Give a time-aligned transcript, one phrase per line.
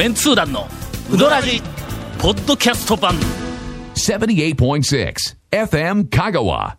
[0.00, 0.66] メンツー団の
[1.12, 1.60] ウドラジ
[2.18, 3.14] ポッドキャスト版。
[3.96, 5.14] 78.6
[5.50, 6.76] FM Kagawa.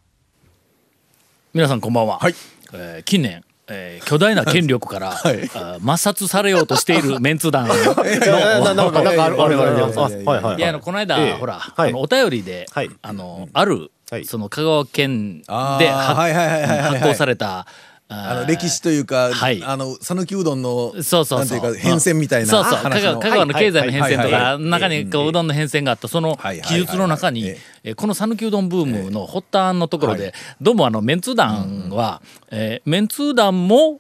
[1.54, 2.34] 皆さんこんばんは、はい。
[2.74, 5.14] えー近年えー巨大な権力から、 い。
[5.22, 7.76] あー抹殺されようとしているメンツー団の
[8.90, 9.40] んかなんかある。
[9.40, 10.60] あるあるあるあいはいはいい。
[10.60, 11.34] やあのこの間、ええ。
[11.34, 11.90] ほら、はい。
[11.92, 12.90] あのお便りで、はい。
[13.04, 14.26] あのある、はい。
[14.26, 16.82] その香川県であー発はいはいはいはいはい。
[16.98, 17.68] 発行された
[18.14, 19.64] あの歴史というか、はい。
[19.64, 21.40] あの讃岐うどんのそうそうそう。
[21.40, 22.84] なんていうか変遷みたいなそうそう。
[22.84, 27.48] 香川の経済の変遷とかはい中にこううどんの変遷があったその記述の中に
[27.84, 34.00] えーこの讃岐うどんブームの発端のところでどうもあのメンツー団はえーメンツー団も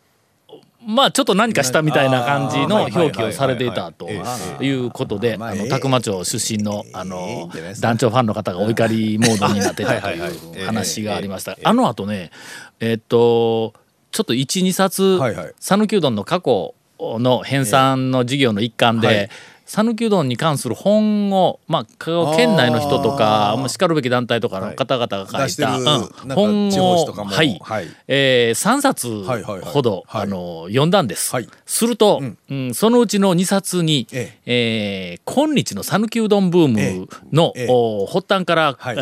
[0.85, 7.49] まあちょっと何かしたみたいな感じの表記をされていたということであのまあええ宅間町出身のあの
[7.79, 11.57] 団長ファンの方がお怒りモードになってたという話がありました。
[11.63, 12.31] あの後ね
[12.79, 13.73] えっと
[14.11, 15.53] ちょっと12冊はいはい。
[15.59, 19.35] 讃岐うどんの過去の編纂の授業の一環はでい
[19.73, 27.57] 讃岐うどんに関する本を、まあ、香川県内の人とかしかるべき団体とかの方々が書いた、出してるうん本をはい。
[27.61, 27.87] はい。
[28.09, 29.71] えー、3冊はいはいはい。
[29.71, 30.21] ほど、はい。
[30.23, 31.33] あの読んだんです。
[31.33, 31.47] はい。
[31.65, 32.37] すると、うん。
[32.49, 35.19] うんそのうちの2冊に、ええ。
[35.25, 37.67] ー今日の讃岐うどんブームの、ええ。
[37.69, 38.97] お発端から、はい。
[38.97, 38.99] え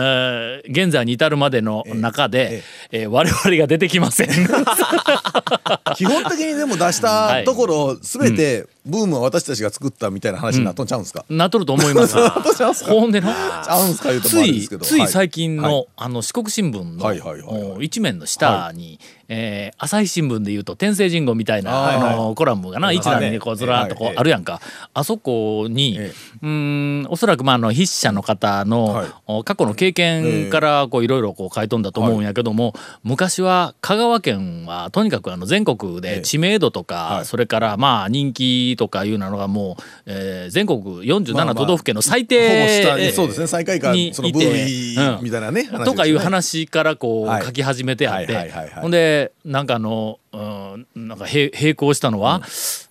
[0.68, 2.62] ー現在に至るまでの中で、
[2.92, 4.30] えー我々が出てきません。
[5.98, 12.16] 基本的にでも出したところすべてブームは私たちが作ったみたいな話になっとんちゃうんですか、なっとると思います。
[12.86, 15.88] ほんでのちゃうんすか言うともついつい最近の,、はい。
[15.98, 17.72] あの四国新聞の、はいはいはいはい。
[17.78, 19.00] お一面の下に、
[19.30, 24.60] えー朝日新聞でいうと天聖神宮みたいなはいあのコラムがな一覧にこうずらっとこうはいあるやんか、
[24.94, 26.50] あそこに、えうー
[27.04, 29.06] んおそらくまああの筆者の方の、
[29.46, 37.26] 過去の経験からこういろいろこう書いとんだと思うんやけども、昔は香川県はとにかくあの全国で知名度とか、はい。
[37.26, 41.56] それからまあ人気とかいうのがもう、えー全国まあ47まあ。
[41.56, 45.24] 都道府県の最低、そうですね最下位かにそのいて部位うん。
[45.24, 47.46] みたいなね、とかいう話からこうはい。
[47.46, 48.36] 書き始めてあって。
[48.36, 48.52] はい。
[48.82, 52.42] ほんでなんかあの、うん、なんか並並行したのは、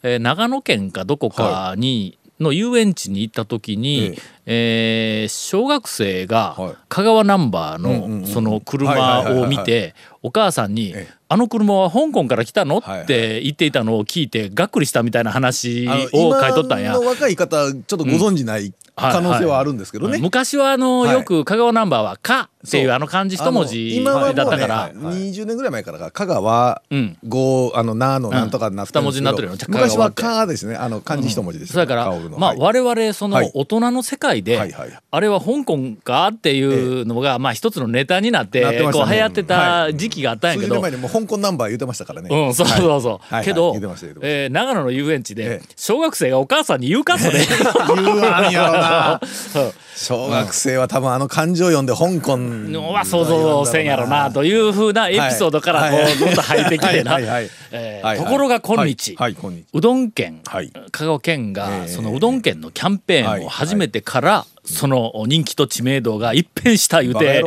[0.02, 6.74] えー長野県かどこかに、の遊園地に行った時に、えー小学生がはい。
[6.88, 16.92] 香川ナンバーうんうんうんのその車はいはいはいはいを見てお母さんにええ「あの車は香港から来たの?」はいはいって言っていたのを聞いてがっくりしたみたいな話あをの書いとったんや。
[16.92, 17.00] 今。
[17.00, 26.10] の若い方ちょっとご存じない可能性はあるんですけどね、昔はあの、はいよく香川ナンバーは「か」っていうあの漢字一文字だったから、20年ぐらい前からか。
[26.10, 29.12] 香川うん五あのなのなんとかになってるんですけど。
[29.12, 29.12] うん。
[29.12, 30.74] 二文字になってるよ昔はかですね。
[30.74, 32.06] あの漢字一文字です、それから、
[32.36, 32.58] まあ、はい。
[32.58, 33.50] 我々そのはい。
[33.54, 34.98] 大人の世界で、はいはい。
[35.10, 38.90] あれは香港かっていうのが、まあ一つのネタになってね。
[38.92, 42.28] こう流行ってた時期があったんやけど、数十年前にもう香港ナンバー言ってましたからね。
[42.30, 43.34] うん、そうそうそう。
[43.34, 43.44] はい。
[43.44, 43.80] けど、はい。
[43.80, 44.28] 言ってました言ってました。
[44.28, 45.68] えー長野の遊園地でええ。
[45.76, 47.40] 小学生がお母さんに言うかそれ。
[47.40, 49.20] 言うわんやろな。
[49.96, 56.12] 小学生は多分あの漢字を読んで香港のは想像せんやろなというふうなエピソードからこはい。
[56.12, 57.12] うずっと入ってきてな。
[57.14, 57.24] はい。
[57.24, 57.32] はい。
[57.32, 57.50] はい。
[57.72, 58.18] えーはい。
[58.18, 58.26] はい。
[58.26, 59.34] ところが今日、はい。
[59.34, 59.64] はい。
[59.72, 60.72] うどん県、はい。
[60.90, 67.42] 香川県がええそのうどん県のキャンペーンを始めてから、からその人気と知名度が一変した言うて。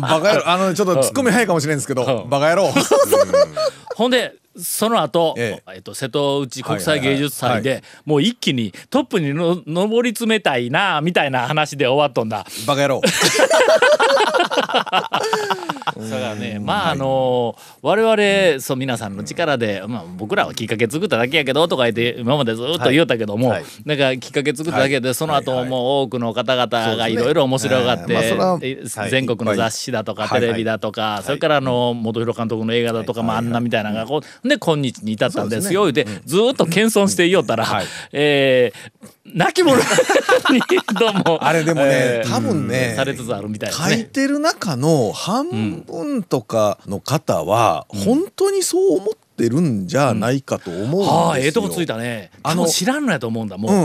[0.00, 0.42] バカ野郎。
[0.48, 2.72] あのちょっとツッコミ早いかもしれんですけどバカ野郎。
[3.96, 5.78] ほんでその後、ええ。
[5.78, 12.46] っと瀬戸内国際芸術祭はいでもう一気にトップにの上り詰めたいなみたいな話で終わっとんだ。
[12.66, 13.02] バカ野郎。
[14.66, 15.20] だか
[15.96, 23.64] らねまああの我々そう皆さんの力で、まあ、僕らはきっかけ作っただけやけどとか言って今までずっと言うたけども、はい。
[23.84, 30.40] なんかきっかけ作っただけで、その後もう多くの方々がいろいろ面白がって、全国の雑誌だとか、はい。
[30.40, 37.86] テレビだとか、それからあの本広監督の映画だとか、まあ、あんなみたいなのがこうで今日に至ったんですよ、言うてずっと謙遜していよったら、はい。
[38.12, 40.60] えー泣き者に
[41.00, 44.04] どうも あれでもねえー多分ねされつつあるみたいです書いね。
[44.04, 51.12] てる中の半分とかの方は本当にそう思ってるんじゃないかと思うんですよ。
[51.12, 52.30] ああええとこついたね。
[52.42, 53.82] あの知らんのやと思うんだもう、うん。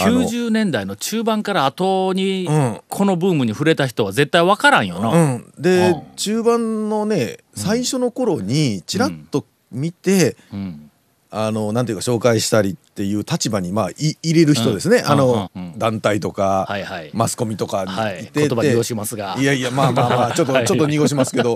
[0.00, 2.80] あの90年代の中盤から後にうん。
[2.88, 6.02] このブームに触れた人は絶対分からんよな、うん、で、うん。
[6.16, 10.90] 中盤のね最初の頃にちらっと見て、うん。
[11.30, 15.10] あのなんていうか紹介したりっていう立場にまあい入れる人ですね、うん。
[15.10, 15.62] あの、うん。
[15.62, 15.78] うん。
[15.78, 17.10] 団体とか、はいはい。
[17.12, 18.30] マスコミとかにはい。
[18.32, 19.36] 言葉にしますが。
[19.38, 20.66] いやいやまあまあまあちょっと、 はい。
[20.66, 21.54] ちょっと濁しますけど。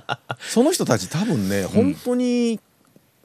[0.40, 2.60] その人たち多分ね本当に、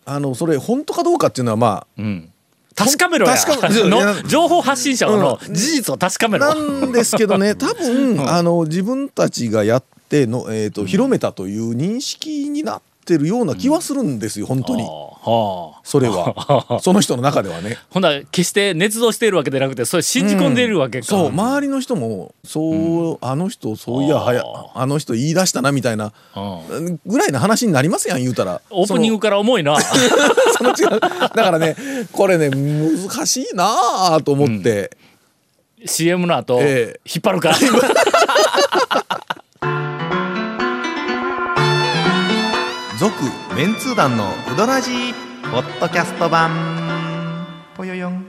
[0.10, 2.32] あのそれ本当かどうかっていうのはまうん。
[2.76, 3.36] 確かめろや。
[3.36, 14.84] 確かの情報発信者の事実を確かめあろ、なんですけどね多分、 あの自分たちがやっての、えーと広めたという認識になってるような気はするんですよ本当に。
[14.84, 15.82] あはあ。
[15.84, 16.80] それは。
[16.82, 17.78] その人の中ではね。
[17.90, 21.28] ほんなら決して捏造しているわけでなくてそれ信じ込んでいるわけか、そう。
[21.30, 24.44] 周りの人もそう、あの人そういやはや
[24.76, 26.40] あの人言い出したなみたいなう
[26.80, 27.00] ん。
[27.06, 28.62] ぐらいの話になりますやん言うたら。
[28.70, 29.78] オープニングから重いな。
[29.82, 31.00] その 違う。
[31.00, 31.76] だからね
[32.12, 34.92] これね難しいなあと思って、
[35.86, 37.00] CM の後、ええ。
[37.06, 37.56] 引っ張るか
[43.60, 44.24] メンツー団の
[44.54, 45.14] ウドラジー
[45.52, 46.50] ポッドキャスト版。
[47.76, 48.26] ぽよよん。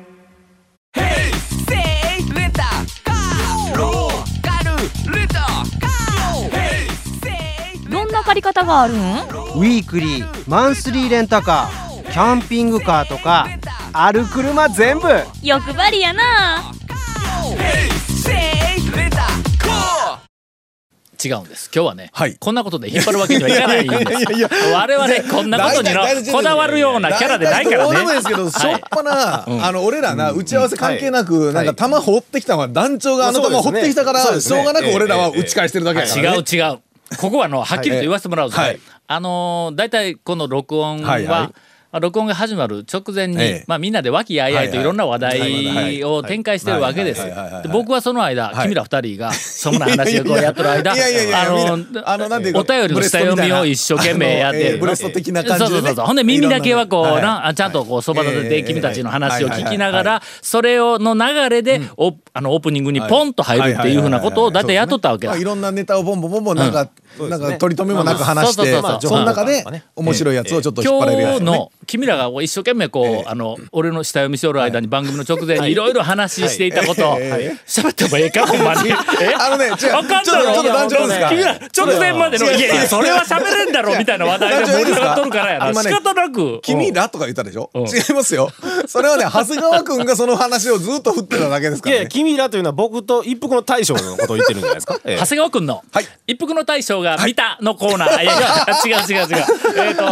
[7.89, 13.47] どんな借り方があるんウィークリーマンスリーレンタカーキャンピングカーとか
[13.93, 15.07] ある車全部。
[15.45, 16.73] 欲張りやな
[21.23, 21.71] 違うんです。
[21.75, 22.37] 今日はね、はい。
[22.37, 24.33] こんなことで引っ張るわけにはいかないんです。
[24.33, 25.89] いや我々こんなことに
[26.33, 28.15] こだわるようなキャラでないからね。
[28.15, 36.39] ですけど、しょっぱな、あの俺らな打ち合わせ関係なく、なんか球放ってきたのは団長があの球放ってきたから、しょうがなく俺らは打ち返してるだけやから、ね。
[36.39, 36.79] 違う違う。
[37.19, 38.81] ここはのはっきりと言わせてもらうぞ、はい。
[39.07, 41.29] あのー大体この録音は、はいはい。
[41.29, 41.53] まあ
[41.99, 43.65] 録音が始まる直前に、ええ。
[43.67, 47.63] まあ、みんなで和気あいあいといろんな話題を展開してるわけですはいはいはいはいはい。
[47.65, 48.63] で僕はその間、はい。
[48.65, 54.79] 君ら二人が そんな話をこうやってる間あみんなあのなんお便りの下読みを一生懸命やってる。
[54.79, 55.71] ブレスト的な感じでね。
[55.71, 56.07] そうそうそうそう。
[56.07, 65.33] ほんで耳だけはこうなねな、あちゃんとこうそば立ててええ君たちの話を聞きながはいはいらそれをの流れで、おあのオープニングにポンと入るっていうふうなことを大体やっとったわけだ。
[65.33, 66.89] まあいろんなネタをボンボンボンボンなんか、
[67.19, 69.11] なんか取り留めもなく話して、そうそうそうそう。
[69.11, 69.65] その中で
[69.97, 71.47] 面白いやつをちょっと引っ張れるやつをね。
[71.47, 75.75] 今日の君らが一生懸命こう、あの俺の下読みしおる間に番組の直前にい。
[75.75, 78.91] ろいろ話していたことを喋ってもええかほんまに。
[79.21, 81.29] えあのね、違う、ちょっとあかんだろちょっと団長ですか。
[81.31, 85.83] 君ら直前までの「いやいやそれは喋れんだろ」みたいな話題で盛り上がっとるからやな。
[85.83, 86.61] 仕方なく。
[86.63, 87.87] 君らとか言ったでしょ、うん。
[87.87, 88.51] 違いますよ。
[88.87, 92.09] それはね、長谷川くんがその話をずっと振ってただけですかいやいや。
[92.09, 95.19] 君らというのは僕と一服の大将のことを言ってるんじゃないですか、 ええ。
[95.19, 96.07] 長谷川君のはい。
[96.27, 98.23] 一服の大将が見たのコーナー。
[98.23, 99.45] いやいや違う違う違う。
[99.77, 100.05] えっと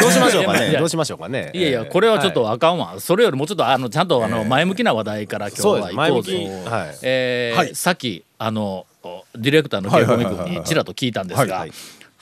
[0.00, 0.76] どうしましょうかね？
[0.78, 1.50] どうしましょうかね。
[1.54, 2.98] いやいやこれはちょっとあかんわ。
[3.00, 6.32] それよりもうちょっとあのちゃんとあの前向きな話題から今日は行こうぜ。
[6.64, 6.98] はい。
[7.02, 7.74] えーはい。
[7.74, 11.60] さっきあのおディレクターのケイコミ君にちらっと聞いたんですがはい。
[11.60, 11.72] はい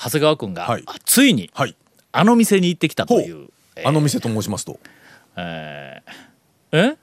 [0.00, 0.82] 長谷川君が、はい。
[0.86, 1.74] あついにはい。
[2.12, 3.48] あの店に行ってきたという。
[3.74, 3.88] えー。
[3.88, 4.78] あの店と申しますと。
[5.36, 6.94] えー。
[6.94, 6.96] え？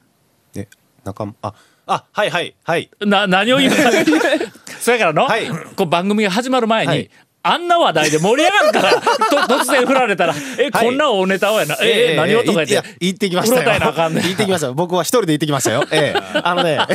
[0.55, 0.67] え？
[1.03, 1.35] 仲間？
[1.41, 1.53] あ。
[1.88, 2.89] あはいはいはい。
[3.01, 3.71] な何を言う？
[3.71, 3.77] の
[4.79, 5.47] そやからの、はい。
[5.75, 7.09] こう番組が始まる前に、はい
[7.47, 8.92] あんな話題で盛り上がるから
[9.47, 10.86] と突然振られたら「え、はい。
[10.88, 12.89] こんな大ネタをやなええ何を?」とか言って。
[13.00, 13.71] 行ってきましたよ。
[13.71, 14.74] 行ってきましたよ。
[14.74, 15.83] 僕は一人で行ってきましたよ。
[15.92, 16.39] ええ。
[16.44, 16.80] あのね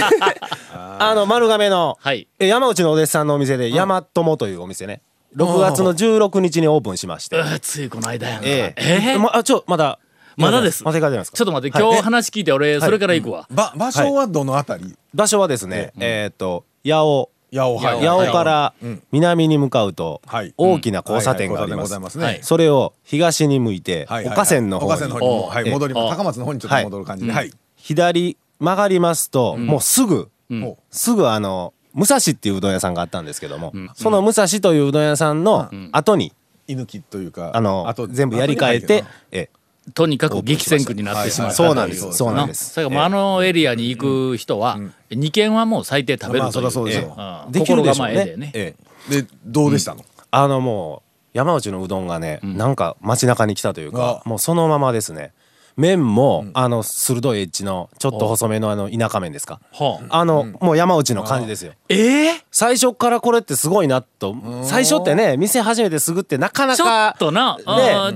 [0.74, 2.26] あの丸亀の、はい。
[2.40, 5.02] え山内のお弟子さんのお店で山友というお店ね。
[5.36, 7.40] 6月の16日にオープンしまして。
[7.62, 8.74] ついこの間やんかえ。
[8.76, 9.18] ええ。
[9.18, 10.00] まあちょまだ
[10.36, 10.82] まだです。
[10.82, 11.10] まだ。
[11.10, 11.88] ですかちょっと待ってはい。
[11.88, 18.74] 今日話聞いて俺それから行くわ、ば場所はどのあたり、場所はですね、えーっと八尾八尾から
[19.12, 20.54] 南に向かうとはい。
[20.56, 21.98] 大きな交差点があります。
[22.42, 25.70] それを東に向いて岡線の方に。
[25.70, 26.04] 戻ります。
[26.04, 27.32] お高松の方にちょっと戻る感じで。
[27.32, 27.52] はい。
[27.76, 36.32] 左曲がりますともうすぐもすぐあの武蔵っていううどん屋さんがあったんですけどもその武蔵といううどん屋さんの後に
[36.68, 39.04] う居抜きというか、あのと全部やり替えて。
[39.32, 39.59] ええ
[39.94, 42.12] とにかく激戦区になってしまったそうなんです。
[42.12, 42.72] そうなんです。
[42.74, 44.78] それからあのエリアに行く人は
[45.10, 46.42] 2軒はもう最低食べるという。
[46.42, 47.14] まあそりゃそうですよ。
[47.46, 47.52] うん。
[47.52, 48.14] できる心でしょうね。
[48.14, 48.50] 構えでね。
[48.54, 48.74] え
[49.10, 49.22] え。
[49.22, 50.04] でどうでしたの？
[50.30, 51.02] あのも
[51.34, 54.28] う山内のうどんがね、なんか街中に来たというかあ。
[54.28, 55.32] もうそのままですね
[55.80, 59.60] 麺も、あの鋭いエッジのちょっと細めのあの田舎麺ですか？
[59.72, 60.20] はあ。
[60.20, 61.72] あの、もう山内の感じですよ。
[61.88, 64.36] ええ最初からこれってすごいなと。
[64.62, 67.64] 最初ってね店始めてすぐってなかなちょかっとな、ね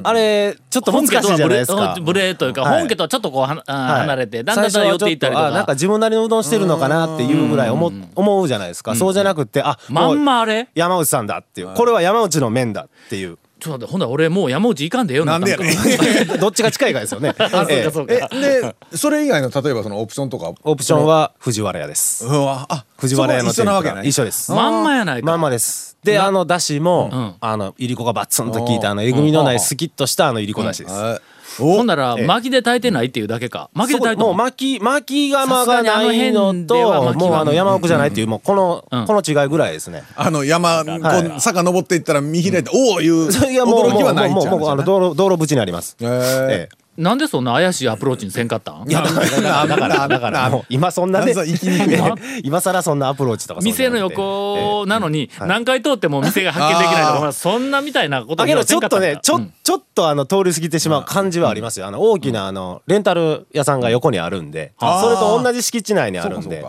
[0.03, 1.97] あれちょっと難しいじゃないですか。
[2.03, 2.79] ブレというか、はい。
[2.81, 4.01] 本家とはちょっとこうはあはい。
[4.03, 5.51] 離れて、だんだん寄っていったりとか。
[5.51, 10.69] なんか自分なりのうどんしてるのかなっていうぐらい思思うじゃないですかそうじゃなくってあまんまあれ？
[10.75, 11.73] 山内さんだっていう。
[11.75, 15.77] これは山内の麺だっていうちょっと待ってほんなら俺もう山内行かんでええよなんでやねん。
[16.39, 17.35] どっちが近いかですよね。
[17.39, 20.53] あそうええかそうか、えでそれ以外の例えばそのオプションとか。
[20.63, 22.27] オプションは藤原屋です。
[22.27, 24.09] うわあ藤原屋の一緒なわけない。
[24.09, 24.53] 一緒です。
[24.53, 25.27] まんまやないか。
[25.27, 25.97] まんまです。
[26.05, 27.35] であのだしも、ん。
[27.41, 31.21] あのいりこがバッツンと効いたあのえぐみのないスキッとしたあのいりこだしです、あお
[31.59, 32.27] ほんならええ。
[32.27, 33.71] 巻きで炊いてないっていうだけか。
[33.75, 34.31] 巻きで炊いても。
[34.33, 36.75] う巻き巻き釜がないのと
[37.15, 39.07] もうあの山奥じゃないっていうもうこの、うん。
[39.07, 40.05] この違いぐらいですね。
[40.17, 45.97] あの山こはう坂登っていったら見開いておおいういやもう驚きはないんちゃうもうもうもうあの道路道路縁にあります。
[46.01, 48.89] へえええなんでそんな怪しいアプローチにせんかったん？
[48.89, 59.53] いやだからだからだからもう今そんなねなんぞ行きにくいな 今更そんなアプローチとか店の横なのにはい何回通っても店が発見できないとかまあそんなみたいなことだけどちょっとねちょ,、うん。
[59.63, 61.87] ちょっとあの通り過ぎてしまう感じはありますよ。
[61.87, 66.65] あの大きなあのレンタル屋さんが横にあるんで、それと同じ敷地内にあるんで。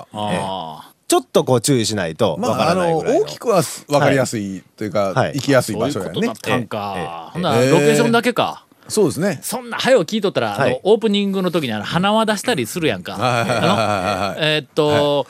[1.08, 5.34] ちょっとこう注意しないとわかまああのらないぐらいの、大きくは分かりやすいというかはい。
[5.36, 7.30] 行きやすいあそういうことだ場所やねったんか。
[7.32, 9.40] ほんならロケーションだけかそうですね。
[9.42, 10.80] そんな早を聞いとったら、あのはい。
[10.84, 13.14] オープニングの時にあの鼻輪出したりするやんか。
[13.14, 13.22] はい。
[13.22, 13.50] はい。
[13.50, 13.58] はい。
[13.58, 13.60] はい。
[13.60, 13.70] はい。
[13.70, 15.28] あのえーっと、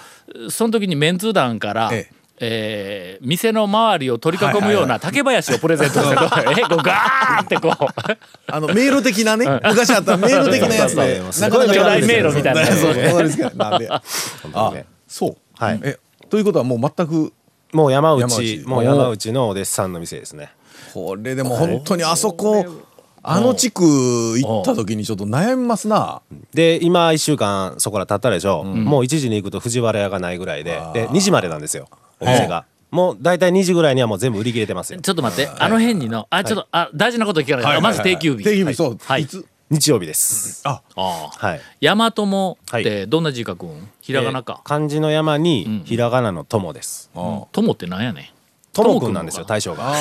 [0.49, 2.15] その時にメンツー団から、ええ。
[3.21, 6.15] ー店の周りを取り囲むような竹林をプレゼントして、
[6.59, 7.75] えこうガーってこう。
[8.51, 13.87] あの迷路的なね昔あった迷路的なやつでかなか巨大迷路みたいなそうそうですかなんで。
[14.43, 14.85] 本当あにね。
[15.07, 15.35] そう。
[15.57, 15.79] はい。
[15.83, 15.97] え
[16.29, 17.31] ということはもう全く？
[17.71, 18.63] もう山内山内。
[18.65, 20.51] もう山内のお弟子さんの店ですね。
[20.93, 22.65] これでも本当にあそこ
[23.27, 26.21] あの地区行った時にちょっと悩みますな。
[26.53, 31.87] で今1週間そこら経ったでしょ、もう1時に行くと藤原屋がないぐらいでで2時までなんですよ。
[32.19, 32.65] お店が。
[32.91, 35.01] もう大体2時ぐらいにはもう全部売り切れてますよ。
[35.01, 37.65] ちょっと待って、あの辺にのあちょっと、あ大事なこと聞かない。
[37.65, 38.43] から、まず定休日。
[38.43, 38.97] 定休日そう。
[39.03, 39.23] はい。
[39.23, 39.45] いつ？
[39.69, 40.61] 日曜日です。
[40.65, 40.81] あ。
[40.95, 41.61] ああはい。
[41.81, 43.89] 大和もっはてどんな字書くん？
[43.99, 44.61] ひらがなか。
[44.63, 44.69] えー。
[44.69, 45.43] 漢字の山ん。
[45.43, 47.09] にひらがなの友です。
[47.51, 48.25] 友ってなんやねん。
[48.83, 49.93] 友くんなんですよ大将が。
[49.93, 49.95] あ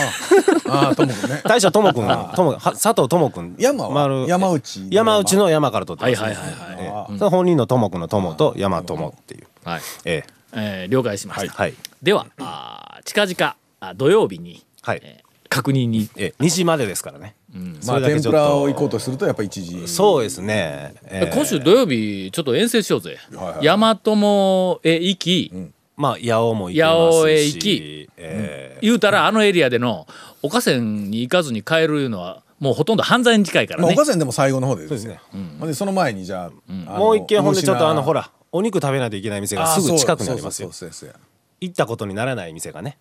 [0.68, 1.40] ああともくんね。
[1.46, 3.90] 大将友くん友は佐藤友くん山は？
[3.90, 4.26] 丸。
[4.28, 5.18] 山内山。
[5.18, 9.46] 内の山から取ってますはいはいはいその本人の友くんの友と山友っていう。
[9.64, 9.80] はい。
[10.04, 10.86] ええ。
[10.86, 11.46] ー了解しました。
[11.46, 11.74] えはい。
[12.02, 15.02] では、あー近々あ土曜日にはい。
[15.48, 16.08] 確認に。
[16.16, 17.34] ええ2時までですからね。
[17.80, 19.86] そまあ天ぷらを行こうとするとやっぱ一時。
[19.86, 20.94] そうですね。
[21.04, 21.32] ええ。
[21.34, 23.18] 今週土曜日ちょっと遠征しようぜ。
[23.34, 23.64] はいはい。
[23.66, 25.52] 大和もへ行き、
[25.96, 27.20] まあ八尾も行きますし。
[27.20, 28.08] 八尾へ行き。
[28.16, 28.78] ええ。
[28.82, 30.06] 言うたらあのエリアでの
[30.42, 33.94] 岡線に行かずに帰るいうのはもうほとんど犯罪に近いからまあね。
[33.94, 35.20] 岡線でも最後の方でそうですね。
[35.32, 36.50] ほんでその前にじゃあ
[36.86, 40.70] あのもう一軒ほんでちょっとあのほららお肉食べないといけない店がすぐ近くにありますよ。
[40.72, 41.20] そうそうそうそう
[41.60, 42.98] 行ったことにならない店がね。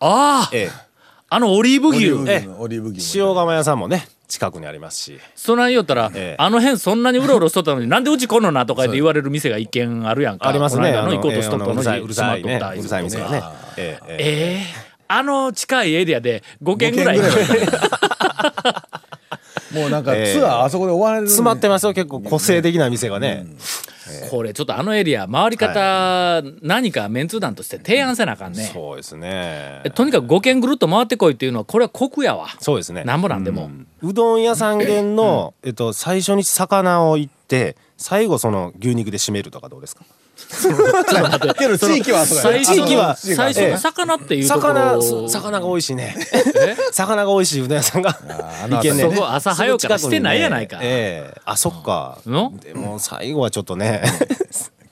[0.00, 0.70] ああ、ええ。
[1.28, 2.48] あのオリーブオリーブ牛。
[2.58, 5.20] オリーブ牛も塩釜屋さんもね近くにありますし。
[5.34, 6.42] そない言うたら、ええ。
[6.42, 10.48] あの辺そんなにうろうろしとったのに なんでうち来んのなとかで言われる店が一軒あるやんか。
[10.48, 10.90] ありますね。
[10.92, 13.42] あの行こうとしとったのええあのうるさいにうるさいねうるさい店がね。
[13.76, 14.16] ええええ。
[14.18, 14.92] ええ。
[15.08, 17.18] あの近いエリアで5軒ぐらい。
[17.18, 17.32] ぐらい
[19.74, 20.32] もうなんかええ。
[20.34, 21.26] ツアーあそこで終われる。
[21.28, 22.20] 詰まってますよ結構。
[22.20, 23.46] 個性的な店がね。
[24.30, 28.70] これちょっとあのエリア回り方、何かメンツー団として提案せなあかんね。
[28.72, 29.80] そうですね。
[29.84, 32.48] えとにかく5軒ぐるっと回ってこいっていうのはこれは酷やわ。
[32.60, 33.04] そうですね。
[33.04, 33.70] なんぼなんでも、
[34.02, 40.04] うどん屋さん限の、 えっと、最初に魚をいって最後その牛肉で締めるとかどうですか？
[41.58, 42.64] けど地域はそうやね。
[42.64, 43.16] 最初地域は。
[43.16, 44.74] 最初の魚っていうところ。
[44.74, 46.16] 魚そ魚が美味しいね。
[46.92, 50.78] 魚が美味しいうどん屋さんがいけんねそこ朝早うからしてないやないか。
[50.82, 51.40] ええ。
[51.44, 52.18] あそっか。
[52.26, 54.02] のでも最後はちょっとね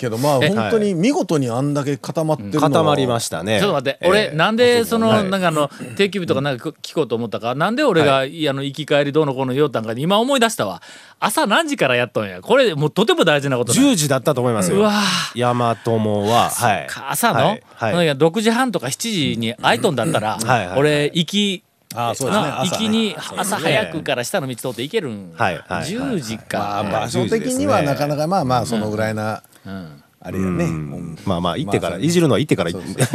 [0.01, 2.71] けどまあえ本当に見事にあんだけ固まってるのは。
[2.71, 3.61] 固まりましたね。
[3.61, 4.09] ちょっと待って、ええ。
[4.09, 5.29] 俺なんでその、はい。
[5.29, 7.55] なんかあの定休日とかなんか聞こうと思ったか？
[7.55, 10.81] なんで俺が、い、あの行き帰りどうのこうの言おったんか今思い出したわ。
[11.19, 12.41] 朝何時からやっとんや？
[12.41, 13.81] これもうとても大事なことだ。
[13.81, 14.79] 10時だったと思いますよ。
[14.79, 14.93] うわ
[15.37, 16.49] 大和もは。
[16.49, 16.89] はい。
[17.09, 17.63] 朝の、はい。
[17.75, 18.07] はい。
[18.07, 20.39] なんか6時半とか7時に空いとんだったら、
[20.77, 30.03] 俺行きあそうです行きに朝早くから下の道通って行けるん、はいはいはい10時まか、あ場所的にはなかなかまあまあそのぐらいなうん。
[30.23, 30.65] あれやね。
[30.65, 31.19] うん。
[31.25, 31.37] ま。
[31.37, 33.07] あまあ行ってから、まあいじるのは行ってから行って。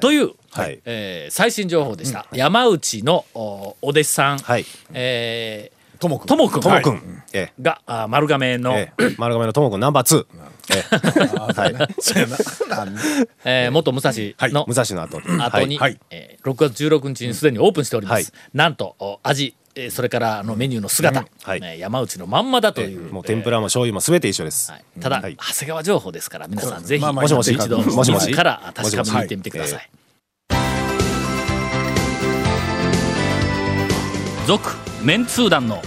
[0.00, 0.80] という、はい。
[0.84, 4.64] えー最新情報でした、山内のおお弟子さん、はい。
[4.94, 7.52] えともくんーともくんともくんえ。
[7.60, 9.04] があ丸亀の、ええ。
[9.06, 10.26] え丸亀のともくんナンバー2
[10.70, 10.82] ええ。
[11.60, 11.94] はい。
[12.00, 12.76] そうやな。
[12.76, 13.00] なんで？
[13.44, 14.12] えー元武蔵
[14.52, 15.20] の武蔵の後。
[15.42, 15.98] 後に、はい。
[16.10, 18.56] えー6月16日にすでにオープンしております、はい。
[18.56, 21.60] なんとお味えーそれからあのメニューの姿、はい。
[21.62, 24.84] えー山内のまんまだという、もう天ぷらも醤油も全て一緒です、はい。
[25.00, 25.36] ただ、はい。
[25.36, 27.52] 長谷川情報ですから皆さんぜひ、まあまあもしもし。
[27.54, 28.26] 一度もしもし。
[28.26, 29.88] 自ら確かめに行ってみてください。
[34.48, 34.68] 続、
[35.04, 35.80] メンツー団の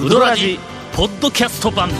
[0.00, 0.60] ウドラジ
[0.94, 1.90] ポッドキャスト版。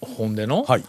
[0.00, 0.84] ほんでの、はい。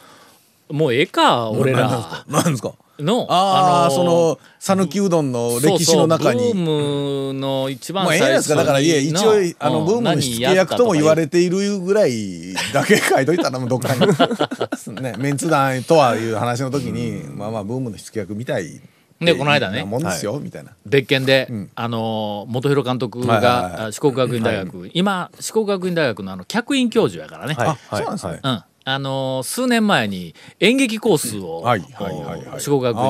[0.69, 2.23] もうええか俺ら。
[2.27, 2.73] なんですか？
[2.99, 6.39] のああのーその讃岐うどんの歴史の中に。
[6.39, 18.81] そうそうブームの一番まあええ最初やつかだからいや一応あのうんブームの火付け役とも言われているぐらいだけ書いといたらもうどっかにねメンツ団とはいう話の時にまあまあブームの火付け役みたい
[19.25, 19.79] でこの間ね。
[19.79, 20.71] なもんですよみたいな。
[20.85, 21.69] 別件で、ん。
[21.75, 27.67] あの元弘監督があ四国学院大学、今四国学院大学のあの客員教授やからね、はい。
[27.69, 28.39] あそうなんですね。
[28.43, 32.59] うん、あの数年前に演劇コースをはいはいはいはい。
[32.59, 33.03] 四国学院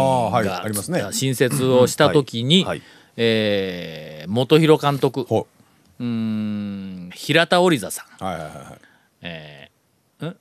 [0.43, 1.03] がありますね。
[1.11, 2.81] 新設をした時にはいはい。
[3.17, 5.47] えー元弘監督ほ
[5.99, 6.03] う。
[6.03, 8.05] ーん平田織座さん。
[8.21, 8.53] うはいはいはい。
[9.21, 10.37] えーん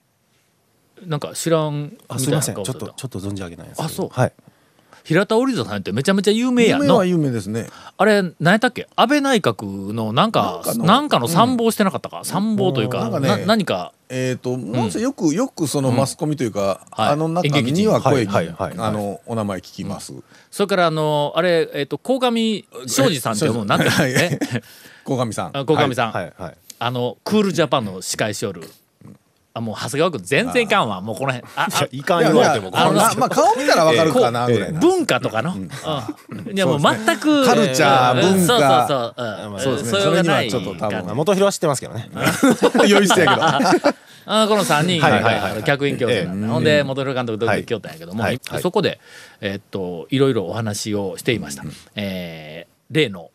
[1.06, 2.54] なんか知らんあみたいなすいません。
[2.54, 4.08] ちょっとちょっと存じ上げないんですあそう。
[4.10, 4.32] はい。
[5.04, 7.66] 平田織座さんってめちゃめちゃ有名やんの有名は有名ですね。
[7.96, 8.86] あれ何やったっけ？
[8.94, 17.08] 安倍内閣のなんかなんかの参謀してなかったか、参謀というかな何かえっともうせよくよくそのマスコミというかはい。
[17.12, 20.12] あの中には声あのお名前聞きます。
[20.50, 24.12] それからあのあれえっ、と鴻上庄司さんっていうのなんてはい。
[24.12, 24.38] え
[25.04, 25.56] 鴻上さん。
[25.56, 28.68] あ鴻上さん、あのクールジャパンの司会しおる
[29.54, 31.00] あもう長谷川君全然いかんわ。
[31.00, 31.52] もうこの辺。
[31.56, 34.80] ああいかん言われてもあのまあまあ顔見たらわかるかなぐらいな。
[34.80, 36.56] 文化とかの、うん。
[36.56, 38.46] いやもう全くカルチャーうん。
[38.46, 38.86] 文化。
[38.88, 40.00] そうそうそう、うん、そうですね。
[40.00, 42.08] それにはちょっと多分まあ元広は知ってますけどね。
[42.74, 43.42] 余裕してやけど。
[44.24, 45.64] あこの3人が、はいはいはいはい。
[45.64, 46.42] 客員教授なん。
[46.42, 48.24] だ、ほんで元弘監督とはい京都やけども、
[48.60, 49.00] そこで、
[49.40, 51.64] えーっといろいろお話をしていました、
[51.96, 53.30] えー例の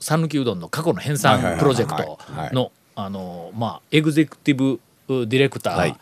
[0.00, 2.18] 讃岐、うどんの過去の編纂プロジェクト
[2.52, 5.96] のあのまあエグゼクティブディレクターはい。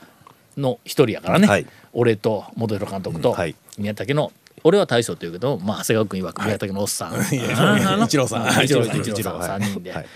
[0.57, 1.67] の一人やからね、はい。
[1.93, 3.55] 俺と元弘監督とはい。
[3.79, 4.33] 宮武の
[4.65, 8.65] 俺は大将というけど、まあ、長谷川君曰く宮武のおっさん、 いやあの一郎さん。
[8.65, 9.61] 一郎さん一郎さんはい。
[9.61, 10.07] 3人で、はい。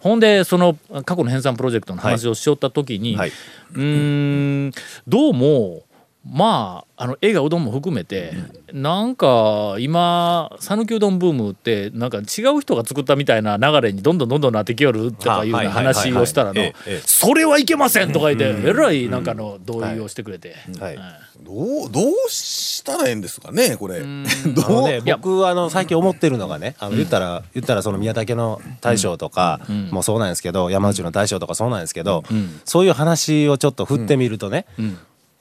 [0.00, 3.30] ほんでその過去の編纂プロジェクトの話をしよった時に、はい。
[3.30, 4.72] うーん
[5.06, 5.82] どうも
[6.26, 8.32] まああの映画うどんも含めて、
[8.72, 16.70] なんか今讃岐うどんブームってなんか違う人が作ったみたいな流れにどんどんどんどんなってきよるとかいうような話をしたらのはい。
[16.70, 20.56] はいはいはいええ「それはいけません!」とか言ってえらいなんかの同意をしてくれて。
[20.80, 20.98] はい。
[21.40, 21.52] ど
[21.84, 24.00] うどうしたらええんですかねこれ。
[24.54, 24.88] どう？
[24.88, 29.60] ね、僕あの最近思ってるのがねあの言ったら、言ったらその宮武の大将とか
[29.92, 32.24] もそうなんですけど、山内の大将とかそうなんですけど、
[32.64, 34.66] そういう話をちょっと振ってみるとね、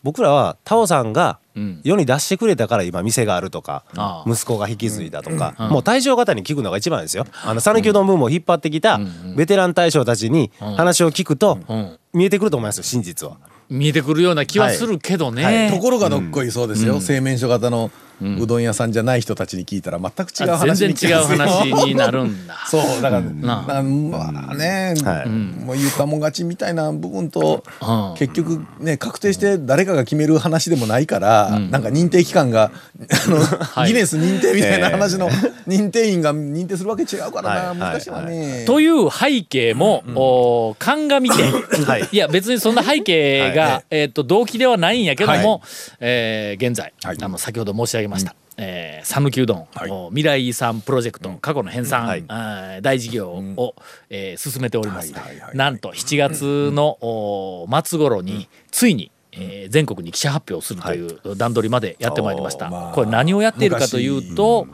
[0.08, 1.82] 僕らはタオさんがん。
[1.84, 3.84] 世に出してくれたから今店があるとか、
[4.26, 7.28] 息子が引き継いだとか、もう大将方に聞くのが一番ですよ。
[7.44, 9.02] あの讃岐うどんブームを引っ張ってきた
[9.36, 11.98] ベテラン大将たちに話を聞くと、ん。
[12.14, 13.36] 見えてくると思いますよ真実は。
[13.70, 15.44] 見えてくるような気はするけどね。
[15.44, 15.72] はい。
[15.72, 17.02] ところがどっこいそうですよ。
[17.02, 22.56] 製麺所型のうどん屋さんじゃない人たちに聞いたら全く違うあ話全然違う話になるんだ。
[22.68, 25.30] そうだから、ななまあね、はい。
[25.30, 28.16] もう言ったもん勝ちみたいな部分と、うん。
[28.18, 32.72] 結局ね確定して誰かが決める話でもないから、なんか認定機関が
[33.10, 33.30] あ
[33.78, 33.88] の、い。
[33.90, 35.30] ギネス認定みたいな話の
[35.68, 37.78] 認定員が認定するわけ違うからな、はい。
[37.78, 38.66] 難しいわね。
[38.66, 42.08] という背景も、お鑑みて、はい。
[42.12, 43.84] い、や別にそんな背景が、はい。
[43.90, 45.62] えー、と動機ではないんやけども、は
[46.00, 47.18] えー現在、はい。
[47.22, 48.36] あの先ほど申し上げました。
[48.58, 49.90] えー讃岐うどん、はい。
[49.92, 52.24] お未来遺産プロジェクト、過去の編纂、はい。
[52.28, 53.76] あー大事業を、
[54.10, 64.68] えー進めております、はいはいはいなんと7月の、お末頃についに、えー全国に記者発表をするという段取りまでやってまいりました、これ何をやっているかというと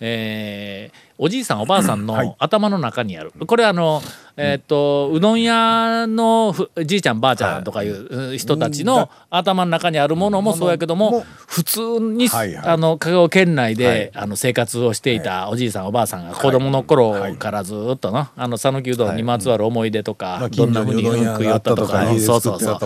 [0.00, 2.26] えーおじいさんおばあさんはい。
[2.28, 3.32] の頭の中にある。
[3.32, 4.00] これあの、
[4.36, 12.28] えーっとうどん屋のふじいちゃんばあちゃんとかいうう人たちの頭の中にあるものもそうやけどもも普通に、
[12.62, 22.78] あの香川県内で、あの生活をしていたおじいさんおばあさんが子供の頃からずっとなあの讃岐うどんにまつわる思い出とか、まあ、どんなふうに食いよったたととかそうそうそう。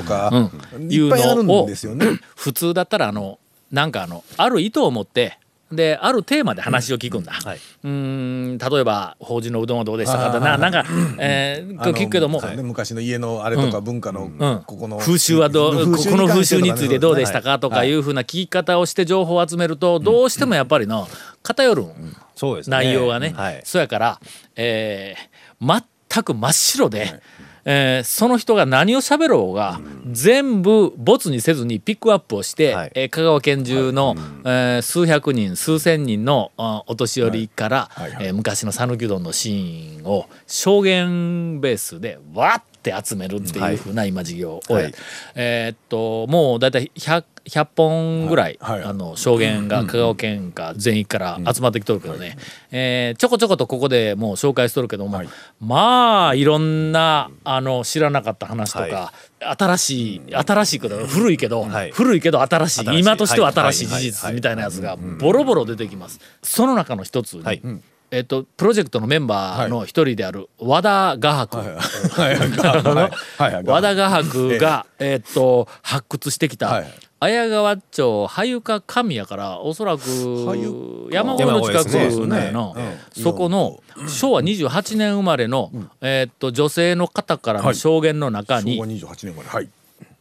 [0.76, 0.90] うん。
[0.90, 2.06] いっぱいあるんですよね。
[2.34, 3.38] 普通だったらあの
[3.70, 5.38] なんかあのある意図を持って
[5.74, 7.58] であるテーマで話を聞くんだ、はい。
[7.84, 10.40] うーん例えば法事のうどんはどうでしたか？
[10.40, 10.84] ななんか、
[11.18, 14.62] えー、聞くけども、そうね昔の家のあれとか文化の、うん。
[14.66, 17.58] ここの風習はどうここの風習についてどうでしたか？
[17.58, 21.08] とかいううふうな聞き方をして情報を集めるとどうしてもやっぱりの
[21.42, 21.86] 偏る。
[22.66, 23.62] 内容がね、はい。
[23.64, 24.20] そやから、
[24.56, 25.32] えー
[26.10, 27.22] 全く真っ白で、
[27.64, 32.92] えーその人が何を喋ろうが、全部ボツにせずにピックアップをして、はい。
[32.94, 38.26] えー香川県中の、えー数百人数千人のあお年寄りから、はいはいはい。
[38.26, 44.94] えー昔の讃岐うどんのシーンを証言ベースでわって集めるっていうふうな今事業を、はい。
[45.34, 48.80] えーっともうだいたい 100, 100本ぐらい、はい。
[48.80, 48.88] はい。
[48.88, 52.36] あの証言が香川県か全域から集まってきとるけどね、
[52.70, 55.28] えーちょこちょことここでもう紹介しとるけども、はい。
[55.60, 61.90] まあいろんなあの知らなかった話とか、新しい新しいけど古いけど、はい。
[61.92, 64.00] 古いけど新しい今としては新しいはい。
[64.00, 64.34] 事実はい。
[64.34, 66.20] みたいなやつがボロボロ出てきます。
[66.42, 67.62] その中の一つに、はい
[68.12, 71.56] えっとプロジェクトのメンバーの一人である和田画伯、
[73.64, 76.86] 和田画伯が、えっと発掘してきた、はい。
[77.20, 82.44] 綾川町羽床神やからおそらく羽山越えの近くなん。
[82.44, 82.74] やな、
[83.12, 85.72] そこの昭和28年生まれの、
[86.02, 89.68] えっと女性の方からの証言の中に、昭和28年まではい。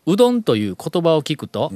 [0.06, 1.74] うどんという言葉を聞くと、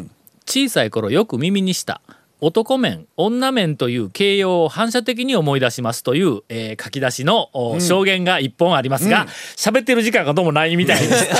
[0.47, 1.99] 小さい頃よく耳にした
[2.45, 11.27] 男麺女麺という形容を反射的に思い出しますという、えー書き出しの、お証言が一本ありますが喋、ってる時間がどうもないみたいです。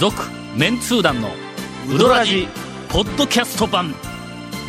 [0.00, 0.24] 続
[0.56, 1.30] メンツー団の
[1.88, 2.48] ウドラジ
[2.88, 3.94] ポッドキャスト版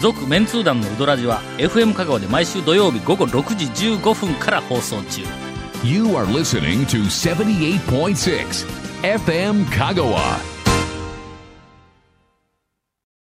[0.01, 5.21] 続メンツー団のウドラジは FM 香川で毎週土曜日午後6時15分から放送中
[5.83, 8.67] You are listening to 78.6
[9.01, 10.58] FM Kagawa.